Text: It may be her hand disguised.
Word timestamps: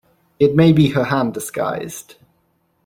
It 0.39 0.55
may 0.55 0.73
be 0.73 0.87
her 0.93 1.03
hand 1.03 1.35
disguised. 1.35 2.15